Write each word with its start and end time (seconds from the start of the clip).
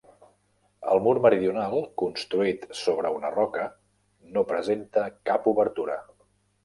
El 0.93 1.01
mur 1.07 1.11
meridional, 1.25 1.75
construït 2.03 2.65
sobre 2.81 3.11
una 3.17 3.31
roca, 3.35 3.67
no 4.39 4.45
presenta 4.53 5.05
cap 5.31 5.47
obertura. 5.53 5.99